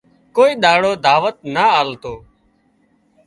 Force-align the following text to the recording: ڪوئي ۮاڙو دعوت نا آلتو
ڪوئي 0.35 0.53
ۮاڙو 0.63 0.91
دعوت 1.05 1.37
نا 1.53 1.65
آلتو 1.81 2.13